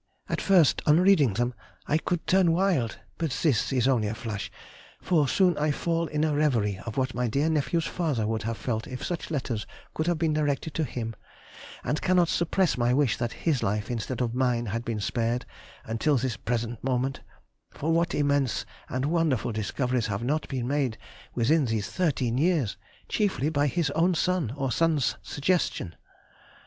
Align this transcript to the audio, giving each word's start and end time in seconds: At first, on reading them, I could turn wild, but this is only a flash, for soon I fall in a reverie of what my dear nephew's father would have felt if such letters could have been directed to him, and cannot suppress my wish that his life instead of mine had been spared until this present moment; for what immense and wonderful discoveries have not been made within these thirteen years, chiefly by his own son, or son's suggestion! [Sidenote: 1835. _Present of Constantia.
At 0.27 0.41
first, 0.41 0.81
on 0.87 0.99
reading 0.99 1.35
them, 1.35 1.53
I 1.85 1.99
could 1.99 2.25
turn 2.25 2.53
wild, 2.53 2.97
but 3.19 3.29
this 3.43 3.71
is 3.71 3.87
only 3.87 4.07
a 4.07 4.15
flash, 4.15 4.49
for 4.99 5.27
soon 5.27 5.55
I 5.59 5.69
fall 5.69 6.07
in 6.07 6.23
a 6.23 6.33
reverie 6.33 6.79
of 6.87 6.97
what 6.97 7.13
my 7.13 7.27
dear 7.27 7.51
nephew's 7.51 7.85
father 7.85 8.25
would 8.25 8.41
have 8.41 8.57
felt 8.57 8.87
if 8.87 9.05
such 9.05 9.29
letters 9.29 9.67
could 9.93 10.07
have 10.07 10.17
been 10.17 10.33
directed 10.33 10.73
to 10.73 10.85
him, 10.85 11.15
and 11.83 12.01
cannot 12.01 12.29
suppress 12.29 12.79
my 12.79 12.95
wish 12.95 13.15
that 13.17 13.31
his 13.45 13.61
life 13.61 13.91
instead 13.91 14.21
of 14.21 14.33
mine 14.33 14.65
had 14.65 14.83
been 14.83 14.99
spared 14.99 15.45
until 15.85 16.17
this 16.17 16.35
present 16.35 16.83
moment; 16.83 17.19
for 17.69 17.91
what 17.91 18.15
immense 18.15 18.65
and 18.89 19.05
wonderful 19.05 19.51
discoveries 19.51 20.07
have 20.07 20.23
not 20.23 20.47
been 20.49 20.67
made 20.67 20.97
within 21.35 21.65
these 21.65 21.87
thirteen 21.87 22.39
years, 22.39 22.75
chiefly 23.07 23.49
by 23.49 23.67
his 23.67 23.91
own 23.91 24.15
son, 24.15 24.51
or 24.57 24.71
son's 24.71 25.17
suggestion! 25.21 25.89
[Sidenote: 25.89 25.91
1835. 25.91 25.91
_Present 25.91 25.91
of 25.91 25.91
Constantia. 25.91 25.97